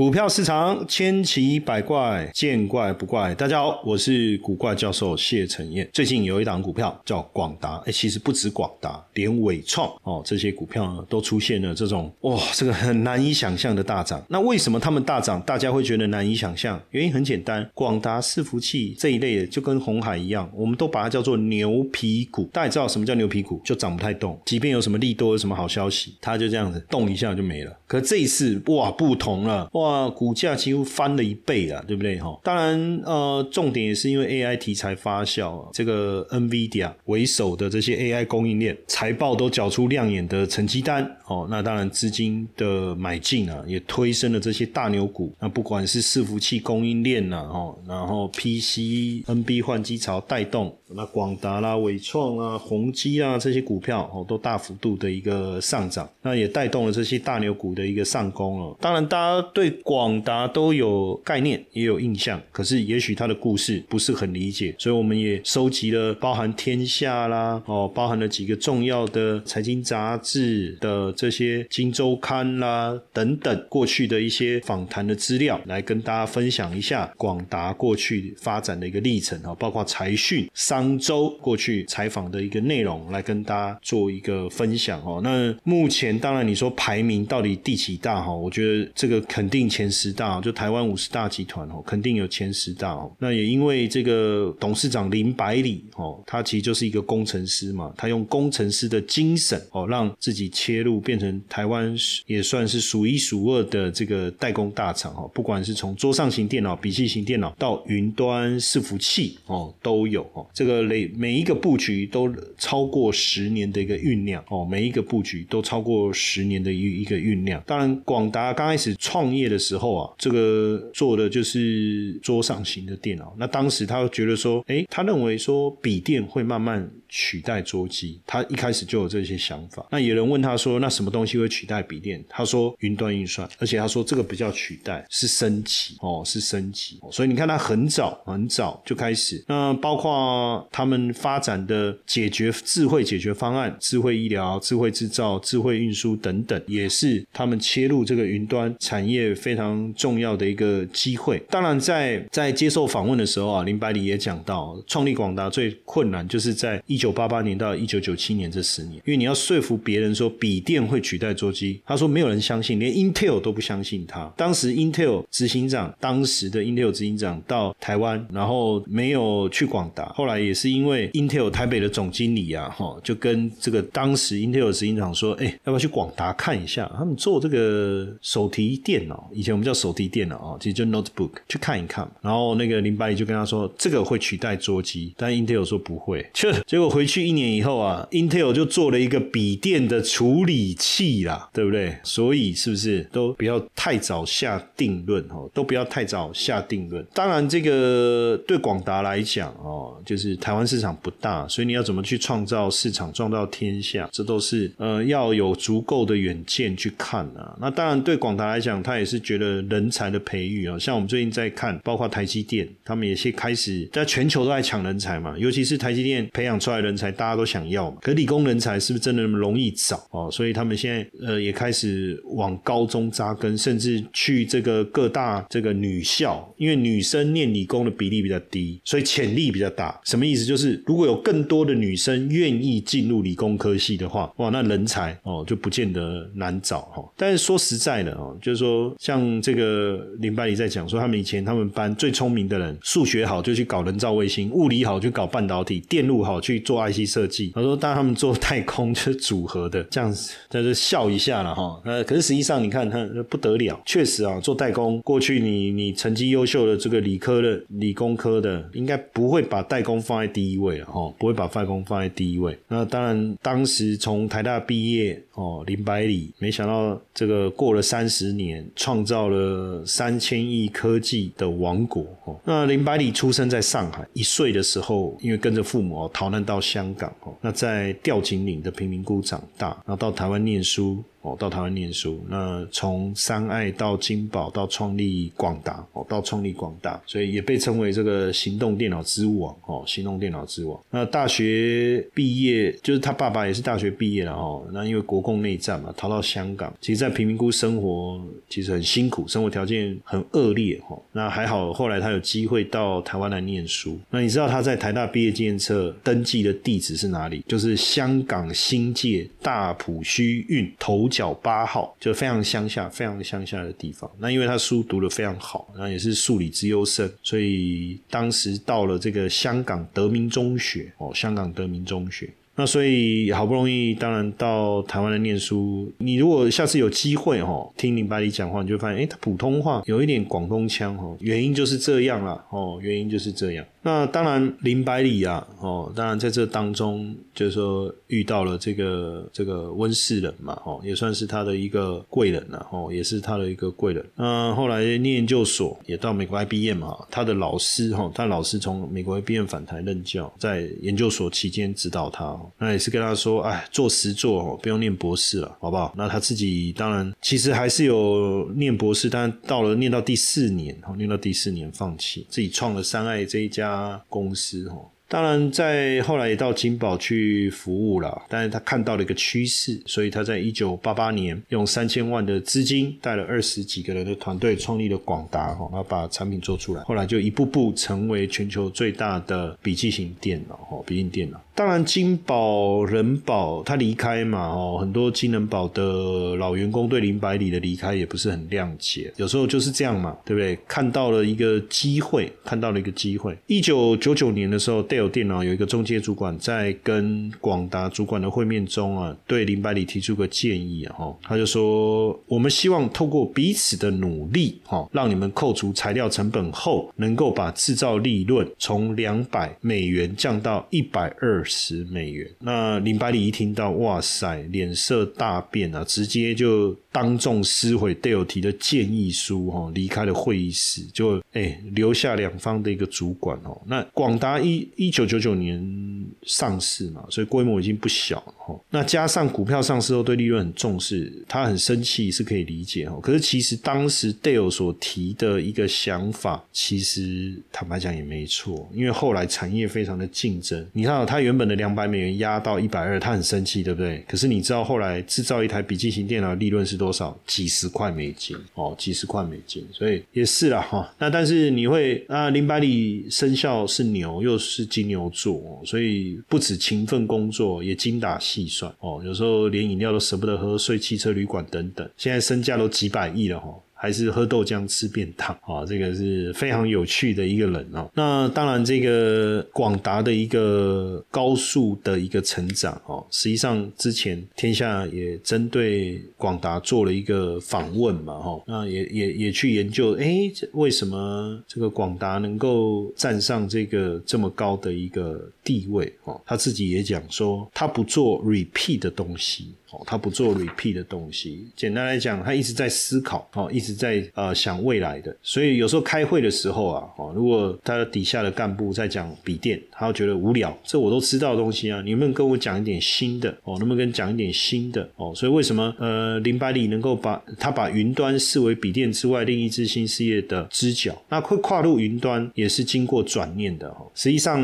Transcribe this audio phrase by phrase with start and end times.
[0.00, 3.34] 股票市场千奇百怪，见怪不怪。
[3.34, 5.86] 大家好，我是古怪教授谢承彦。
[5.92, 14.24] 最近有一档股票叫广达，哎，其实不止广达，连伟创哦这些股票呢都出现了这种哇，这个很难以想象的大涨。
[14.26, 16.80] 那为什么他们大涨，大家会觉得难以想象？
[16.92, 22.44] 原因很简单，广达伺服器这一类的就跟红海一样，我们都把它叫做牛皮股。
[22.50, 23.60] 大家知道什么叫牛皮股？
[23.62, 27.76] 就涨不太动，即便有什么利多、有什么好消息，它就这样子动一下就没了。
[27.86, 29.89] 可这一次哇，不同了哇。
[29.90, 32.38] 啊，股价几乎翻了一倍啊，对不对哈？
[32.44, 41.46] 当然，呃，重点也是因为 AI 题材发酵，这个 NVIDIA 为首的这些 AI 供应链财报都缴出亮眼的成绩单哦。
[41.50, 45.34] 那当然，资金的买进啊，也推升了这些大牛股。
[45.40, 58.76] 那不管是伺服器供应链呐，哦，然后 PC、NB 换机潮带动，那广达啦、伟创啊、宏基啊这些股票哦，都大幅度的一个上涨，那也带动了这些大牛股的一个上攻哦。
[58.80, 85.20] 当然，大家对广达都有概念，也有印象，可是也许他的故事不是很理解，所以我们也收集了包含天下啦，哦，包含了几个重要的财经杂志的这些金周刊啦等等过去的一些访谈的资料，来跟大家分享一下广达过去发展的一个历程啊，包括财讯、商周过去采访的一个内容，来跟大家做一个分享哦。
[85.24, 88.34] 那目前当然你说排名到底第几大哈？
[88.34, 89.70] 我觉得这个肯定。
[89.70, 93.08] 前十大就台湾五十大集团哦，肯定有前十大哦。
[93.20, 101.94] 那也因为这个董事长林百里哦，他其实就是一个工程师嘛，他用工程师的精神哦，让自己切入变成台湾
[102.26, 105.30] 也算是数一数二的这个代工大厂哦。
[105.32, 110.44] 不管是从桌上型电脑、笔记型电脑到云端伺服器哦，都有哦。
[110.52, 117.62] 这个每每一个布局都超过十年的一个酝酿哦，每一个布局都超过十年的一一个酝酿。
[117.64, 119.60] 当然，广达刚开始创业的。
[119.60, 123.36] 时候啊，这个做的就是桌上型的电脑。
[123.38, 128.18] 那当时他觉得说，哎，他认为说笔电会慢慢取代桌机。
[128.26, 129.86] 他一开始就有这些想法。
[129.90, 132.24] 那有人问他说，那什么东西会取代笔电？
[132.26, 136.98] 他说云端运算，而且他说这个不叫取代，是升级哦，是升级。
[137.12, 139.44] 所以你看他很早很早就开始。
[139.46, 149.50] 那包括他们发展的解决智慧解决方案、智慧医疗、智慧制造、智慧运输等等，也是他们切入这个云端产业非。
[149.60, 151.38] 常重要的一个机会。
[151.50, 164.32] 当然，在在接受访问的时候啊，林百里也讲到，创立广达最困难就是在一九八八年到一九九七年这十年，因为你要说服别人说笔电会取代桌机，他说没有人相信，连 Intel 都不相信他。
[164.34, 170.06] 当时 Intel 执行长，当时的 Intel 执行长到台湾，然后没有去广达。
[170.14, 176.90] 后来也是因为 Intel 台北的总经理啊，哈，就跟这个当时 Intel 执行长说，哎，要不要去广达看一下？
[176.98, 179.30] 他们做这个手提电脑。
[179.32, 182.10] 以前我们叫手提电脑啊，其实就 notebook 去看一看。
[182.20, 186.28] 然后那个林百里就跟他说，这个会取代桌机，但 Intel 说不会。
[186.34, 191.96] 就 结果回去一年以后啊，Intel 就做了一个笔电的处理器啦，对不对？
[192.02, 195.48] 所以是不是都不要太早下定论哦？
[195.54, 197.06] 都不要太早下定论。
[197.14, 207.56] 当然，这个对广达来讲哦，就是台湾市场不大，所以你要怎么去创造市场，创造天下，这都是呃要有足够的远见去看啊。
[207.60, 209.20] 那当然对广达来讲，他也是。
[209.20, 215.36] 觉得人才的培育啊，像我们最近在看，包括台积电，他们也是开始在全球都在抢人才嘛。
[215.38, 217.98] 尤其是台积电培养出来人才，大家都想要嘛。
[218.00, 220.30] 可理工人才是不是真的那么容易找哦？
[220.32, 230.00] 所以他们现在呃也开始往高中扎根，甚至去这个各大这个女校，因为女生念理工的比例比较低，所以潜力比较大。
[230.04, 230.44] 什什么意思？
[230.44, 237.02] 就是如果有更多的女生愿意进入理工科系的话，哇，那人才哦就不见得难找哈。
[237.16, 239.30] 但是说实在的哦，就是说像。
[239.40, 247.52] 这个林百里在讲说，他们以前他们班最聪明的人，数学好就去搞人造卫星，物理好就搞半导体，电路好去做 IC 设计。
[247.54, 251.80] 他说，当他们做太空就组合的，这样子在这笑一下了哈。
[251.84, 262.58] 呃，可是实际上你看他不得了，确实啊，做代工过去你你成绩优秀的这个理科的理工科的，应该不会把代工放在第一位了哈，不会把代工放在第一位。
[262.68, 269.04] 那当然，当时从台大毕业哦，林百里，没想到这个过了三十年创。
[269.10, 272.38] 造了三千亿科技的王国哦。
[272.44, 277.34] 那林百里出生在上海，一岁的时候，因为跟着父母逃难到香港哦。
[277.40, 281.02] 那在吊井岭的贫民窟长大，然后到台湾念书。
[281.22, 282.24] 哦，到台湾念书。
[282.28, 290.80] 那从三爱到金宝，到创立广达哦，到创立广大，所以也被称为这个行动电脑之王哦，行动电脑之王。
[290.90, 294.66] 那大学毕业，就是他爸爸也是大学毕业了哦。
[294.72, 300.98] 那因为国共内战嘛，逃到香港，其实，在贫民窟生活其实很辛苦，生活条件很恶劣哈。
[301.12, 303.98] 那还好，后来他有机会到台湾来念书。
[304.10, 307.44] 那你知道他在台大毕业纪念册登记的地址是哪里？
[307.46, 314.10] 就是香港新界大埔墟运头角八号，就非常乡下、非常乡下的地方。
[314.18, 322.32] 那因为他书读得非常好，那也是数理之优生，所以当时到了这个香港德明中学哦，香港德明中学。
[322.56, 325.90] 那所以好不容易，当然到台湾来念书。
[325.98, 331.16] 你如果下次有机会哈，听林百里讲话，你就发现，哎，他普通话有一点广东腔哈。
[331.20, 333.64] 原因就是这样啦，哦，原因就是这样。
[333.82, 344.04] 那当然，林百里啊，哦，当然在这当中，就是说遇到了这个这个温世仁嘛，哦，也算是他的一个贵人了，哦，也是他的一个贵人。
[344.16, 355.92] 那后来念研究所，也到美国 IBM 嘛，他的老师哈，他老师从美国 IBM 返台任教，在研究所期间指导他，那也是跟他说，哎，做实做哦，不用念博士了，好不好？
[355.96, 364.00] 那他自己当然其实还是有念博士，但到了念到第四年，哦，念到第四年放弃，自己创了三爱这一家。
[364.08, 364.88] 公司哦。
[365.08, 381.40] 当然，在后来也到金宝去服务了，但是他看到了一个趋势，所以他在一九八八年用三千万的资金带了二十几个人的团队创立了广达哈，然后把产品做出来，后来就一步步成为全球最大的笔记型电脑哈，笔记型电脑。
[381.60, 390.58] 当然，金宝、人保他离开嘛哦，很多金人保的老员工对林百里的离开也不是很谅解，有时候就是这样嘛，对不对？
[390.66, 393.36] 看到了一个机会，看到了一个机会。
[393.46, 412.30] 一九九九年的时候，有电脑有一个中介主管在跟广达主管的会面中啊，对林百里提出个建议啊，哈，他就说：我们希望透过彼此的努力，哈，让你们扣除材料成本后，能够把制造利润从两百美元降到一百二十美元。
[412.38, 423.60] 那林百里一听到，哇塞，脸色大变啊，直接就当众撕毁戴尔提的建议书，哈，离开了会议室，就哎留下两方的一个主管哦。
[423.66, 424.88] 那广达一一。
[425.00, 428.60] 九九九年上市嘛，所以规模已经不小了哈。
[428.68, 432.98] 那加上股票上市后对利润很重视，他很生气是可以理解哈。
[433.02, 440.66] 可是其实当时 Dale 所提的一个想法，其实坦白讲也没错，因为后来产业非常的竞争。
[440.74, 444.04] 你看他有原本的两百美元压到一百二，他很生气，对不对？
[444.08, 447.16] 可是你知道后来制造一台笔记型电脑利润是多少？
[447.24, 449.64] 几十块美金哦，几十块美金。
[449.72, 450.92] 所以也是了哈。
[450.98, 454.80] 那但是你会啊，林百里生肖是牛，又是金。
[454.80, 459.02] 金牛座，所以不止勤奋工作，也精打细算哦。
[459.04, 461.86] 有时候连饮料都舍不得喝，睡汽车旅馆等等。
[461.98, 463.54] 现在身价都几百亿了哈。
[463.82, 467.90] 还是喝豆浆吃便当啊，这个是非常有趣的一个人哦。
[467.94, 485.90] 那当然，这个广达的一个高速的一个成长哦，实际上之前天下也针对广达做了一个访问嘛，哈，那也也也去研究，哎，为什么这个广达能够站上这个这么高的一个地位？
[486.04, 489.48] 哦，他自己也讲说，他不做 repeat 的东西。
[489.72, 491.48] 哦，他不做 repeat 的东西。
[491.56, 495.14] 简单来讲，他一直在思考，哦，一直在呃想未来的。
[495.22, 504.88] 所以有时候开会的时候啊，哦，如果他底下的干部在讲笔电，他觉得无聊，这我都知道的东西啊，你们跟我讲一点新的，哦，能不能跟讲一点新的？
[504.96, 511.00] 哦，所以为什么呃林百里能够把他把云端视为笔电之外另一支新事业的支脚？
[511.08, 513.90] 那会跨入云端也是经过转念的哦。
[513.94, 514.40] 实际上，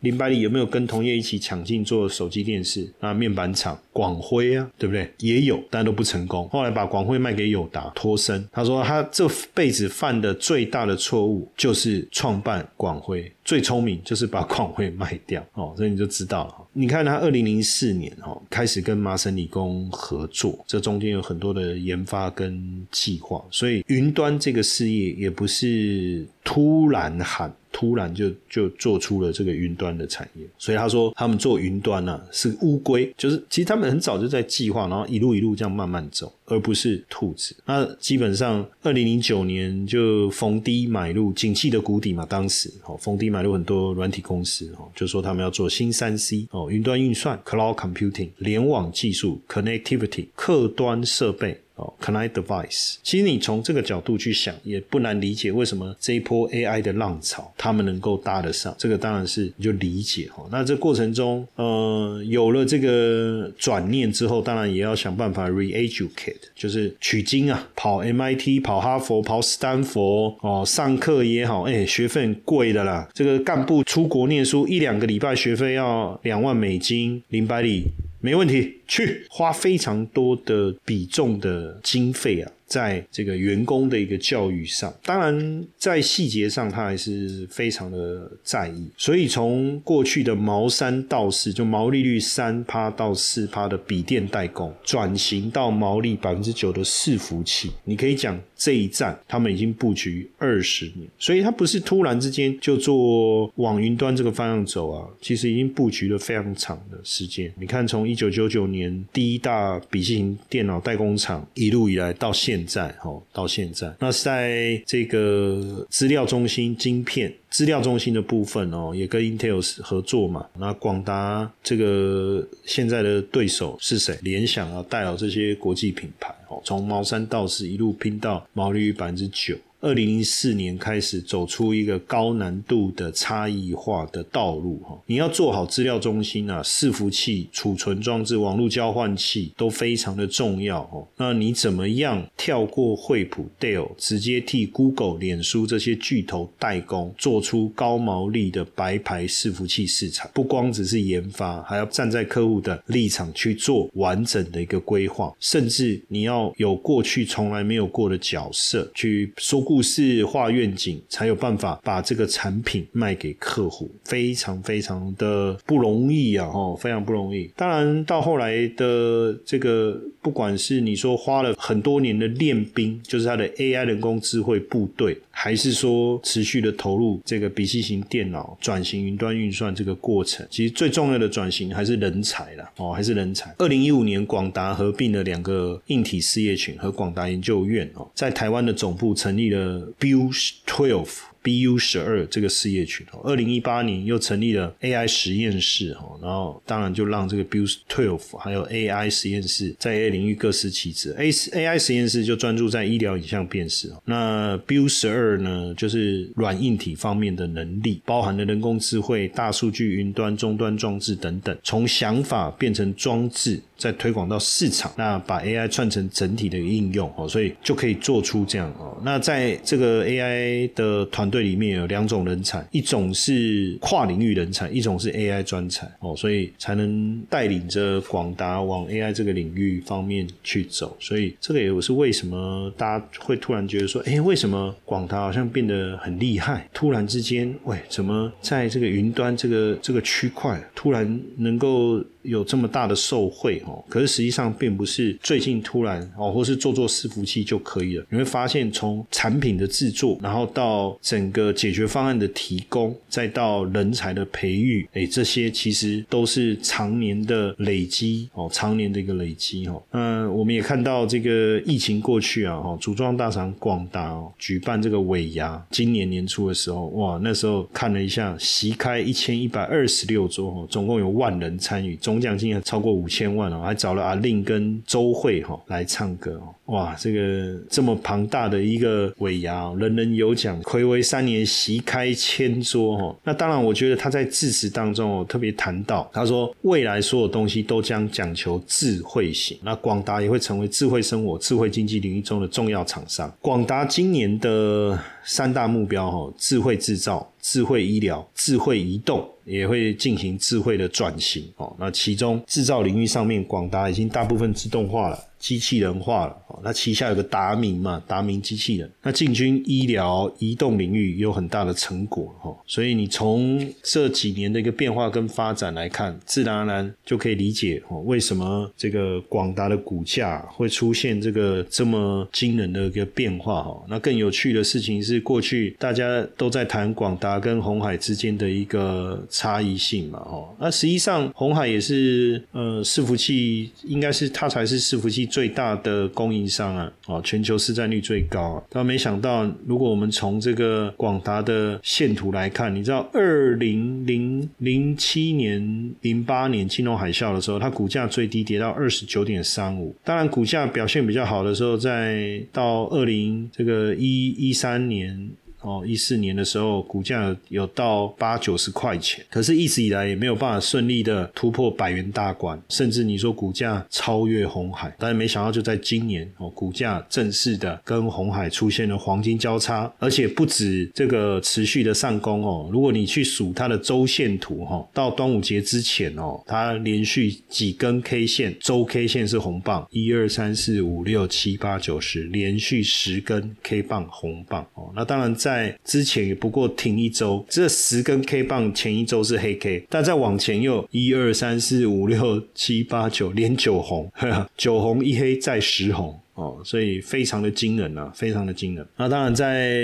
[0.00, 4.69] 林百里有没有跟同业一起抢进做手机电视啊面板厂广辉啊？
[4.78, 5.12] 对不对？
[5.18, 6.48] 也有，但都不成功。
[6.48, 8.46] 后来把广汇卖给友达，脱身。
[8.52, 15.44] 他说他这辈子犯的最大的错误就是创办广汇，最聪明就是把广汇卖掉。
[15.54, 16.54] 哦，所以你就知道了。
[16.72, 27.52] 你看他二零零四年哦开始跟麻省理工合作，这中间有很多的研发跟计划，所以云端这个事业也不是突然喊。
[27.80, 37.56] 突然就就做出了这个云端的产业，所以他说他们做云端呢是乌龟，就是其实他们很早就在计划，然后一路一路这样慢慢走，而不是兔子。
[37.64, 51.58] 那基本上二零零九年就逢低买入景气的谷底嘛，当时哦逢低买入很多软体公司哦，就说他们要做新三 C 哦，云端运算 （Cloud Computing）、联网技术 （Connectivity）、客端设备。
[51.80, 52.96] 哦，Connect Device。
[53.02, 58.74] 其实你从这个角度去想，也不难理解为什么这一波 AI 的浪潮，他们能够搭得上。
[58.78, 60.46] 这个当然是你就理解哈。
[60.52, 73.08] 那这过程中，呃，有了这个转念之后，当然也要想办法 re-educate，就是取经啊，跑 MIT、跑哈佛、跑斯坦福哦，上课也好，哎，学费很贵的啦。
[73.14, 77.84] 这个干部出国念书一两个礼拜学费要两万美金，零百里
[78.20, 82.52] 没问题，去花非常多的比重的经费啊。
[82.66, 88.88] 在这个员工的一个教育上，当然在细节上他还是非常的在意。
[88.96, 101.08] 所以从过去的毛三到四，就毛利率三趴到四趴的笔电代工，转型到毛利百分之九的伺服器，你可以讲这一战他们已经布局二十年。
[101.18, 107.52] 所以他不是突然之间就做往云端这个方向走啊，其实已经布局了非常长的时间。
[107.58, 112.66] 你看，从一九九九年年第一大笔记型电脑代工厂一路以来到现。
[112.70, 120.46] 在哦，到现在，那在这个资料中心晶片资料中心的部分哦，也跟 Intel 合作嘛。
[120.56, 124.16] 那广达这个现在的对手是谁？
[124.22, 129.56] 联想啊，戴尔这些国际品牌哦，从毛三到四一路拼到毛利率百分之九。
[129.82, 141.08] 二零零四年开始走出一个高难度的差异化的道路哈，你要做好资料中心啊，伺服器、储存装置、网络交换器都非常的重要哦。
[141.16, 150.30] 那你怎么样跳过惠普、Dell，直接替 Google、脸书这些巨头代工，做出高毛利的白牌伺服器市场？
[150.34, 159.64] 不光只是研发，还要站在客户的立场去做完整的一个规划，甚至你要有过去从来没有过的角色去说。
[159.70, 166.50] 故事化愿景，才有办法把这个产品卖给客户，非常非常的不容易啊！
[166.52, 167.48] 哦，非常不容易。
[167.54, 183.54] 当然，到后来的这个，不管是你说花了很多年的练兵，就是它的 AI 人工智慧部队，还是说持续的投入这个笔记型电脑转型云端运算这个过程，其实最重要的转型还是人才了哦，还是人才。
[183.58, 189.90] 二零一五年，广达合并了两个硬体事业群和广达研究院哦，在台湾的总部成立了。
[189.98, 190.30] ，Bill
[190.66, 191.29] Twelve。
[191.42, 201.14] BU 十二这个事业群，二零一八年又成立了 AI 实验室哈，然后当然就让这个 BU Twelve 还有 AI 实验室在 AI 领域各司其职。
[201.18, 219.00] A AI 实验室就专注在医疗影像辨识，那 BU 十二呢，就是软硬体方面的能力，包含了人工智慧、大数据、云端、终端装置等等，从想法变成装置，再推广到市场，那把 AI 串成整体的应用哦，所以就可以做出这样哦。
[219.02, 230.94] 那在这个 AI 的团队里面有两种人才，一种是跨领域人才，一种是 AI 专才哦，所以才能带领着广达往 AI 这个领域方面去走。
[231.00, 236.68] 所以这个也是为什么大家会突然觉得说，哎，为什么广达好像变得很厉害？
[236.74, 242.04] 突然之间，喂，怎么在这个云端这个这个区块，突然能够？
[242.22, 248.04] 有这么大的受贿哦，可是实际上并不是最近突然哦，或是做做伺服器就可以了。
[248.10, 259.82] 你会发现，从产品的制作，然后到整个解决方案的提供，再到人才的培育，哎，这些其实都是常年的累积哦，常年的一个累积哦。
[259.92, 271.96] 嗯，我们也看到这个疫情过去啊，哈，组装大厂广达哦，举办这个尾牙，今年年初的时候，哇，那时候看了一下，席开一千一百二十六桌哦，总共有万人参与。
[272.10, 283.16] 总奖金也超过五千万哦，还找了阿令跟周慧哈来唱歌哦，哇，这个这么庞大的一个尾牙，人人有奖，暌违三年席开千桌哈。
[283.22, 293.32] 那当然，我觉得他在致辞当中哦特别谈到，他说未来所有东西都将讲求智慧型，那广达也会成为智慧生活、智慧经济领域中的重要厂商。
[293.40, 297.30] 广达今年的三大目标哈，智慧制造。
[297.40, 301.74] 智慧医疗、智慧移动也会进行智慧的转型哦。
[301.78, 305.18] 那其中制造领域上面，广达已经大部分自动化了。
[305.40, 323.82] 机器人化了，那旗下有个达明嘛，达明机器人，那进军医疗、移动领域有很大的成果哈，所以你从这几年的一个变化跟发展来看，自然而然就可以理解哦，为什么这个广达的股价会出现这个这么惊人的一个变化哈。
[323.88, 335.29] 那更有趣的事情是，过去大家都在谈广达跟红海之间的一个差异性嘛，哦，那实际上红海也是呃伺服器，应该是它才是伺服器。
[335.30, 338.62] 最大的供应商啊，哦，全球市占率最高啊。
[338.68, 349.94] 但没想到，如果我们从这个广达的线图来看，你知道，二零零零七年、零八年金融海啸的时候，它股价最低跌到二十九点三五。
[350.04, 355.30] 当然，股价表现比较好的时候，在到二零这个一一三年。
[355.62, 385.49] 哦，一四年的时候，股价有到八九十块钱，可是一直以来也没有办法顺利的突破百元大关，甚至你说股价超越红海，但是没想到就在今年哦，股价正式的跟红海出现了黄金交叉，而且不止这个持续的上攻哦，如果你去数它的周线图哈，到端午节之前哦，它连续几根 K 线，周 K 线是红棒，一二三四五六七八九十，连续十根 K 棒红棒哦，那当然在。
[385.50, 394.10] 在之前也不过停一周，这十根 K 棒前一周是黑 K，但再往前又一二三四五六七八九连九红，
[394.56, 396.18] 九红一黑再十红。
[396.40, 398.86] 哦，所以非常的惊人啊，非常的惊人。
[398.96, 399.78] 那当然，在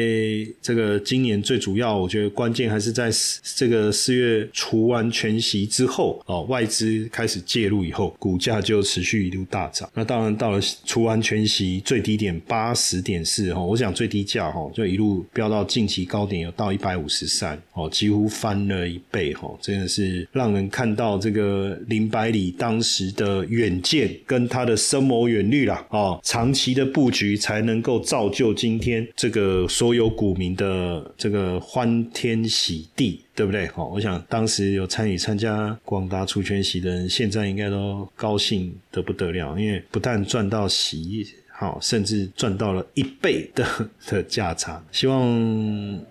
[0.62, 3.10] 这个今年最主要，我觉得关键还是在
[3.54, 9.86] 这个四月除完全息之后，哦，外资开始介入以后，股价就持续一路大涨。
[9.92, 26.45] 那当然到了除完全息最低点八十点四，哦，我想最低价哈就一路飙到近期高点有到一百五十三，哦，几乎翻了一倍，哈，真的是让人看到这个林百里当时的远见跟他的深谋远虑啦，哦，长。
[26.46, 33.66] 长期的布局才能够造就今天这个所有股民的这个欢天喜地，对不对？
[33.66, 41.26] 好，我想当时有参与参加广达除权息的人，现在应该都高兴得不得了，因为不但赚到息。
[41.58, 43.66] 好，甚至赚到了一倍的
[44.06, 44.80] 的价差。
[44.92, 45.18] 希望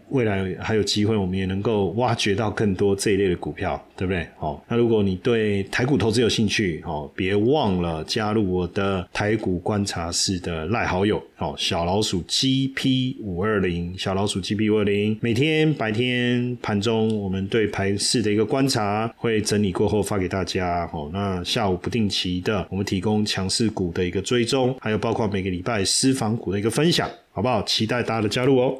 [0.10, 4.26] 未来还有机会，我们也能够挖掘到更多这一类的股票，对不对？
[4.38, 20.90] 好，那如果你对台股投资有兴趣，哦，别忘了加入我的台股观察室的赖好友，哦，小老鼠 GP 五二零，小老鼠 GP 五二零，每天白天盘中我们对盘市的一个观察会整理过后发给大家。
[20.94, 25.26] 哦，那下午不定期的，我们提供强势股的一个追踪，还有包括。
[25.36, 27.62] 每个礼拜私房股的一个分享，好不好？
[27.64, 28.80] 期待大家的加入哦！